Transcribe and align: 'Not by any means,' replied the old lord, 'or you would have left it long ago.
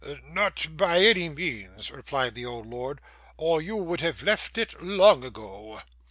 'Not 0.25 0.75
by 0.77 0.97
any 1.01 1.29
means,' 1.29 1.91
replied 1.91 2.33
the 2.33 2.43
old 2.43 2.65
lord, 2.65 2.99
'or 3.37 3.61
you 3.61 3.75
would 3.75 4.01
have 4.01 4.23
left 4.23 4.57
it 4.57 4.81
long 4.81 5.23
ago. 5.23 5.79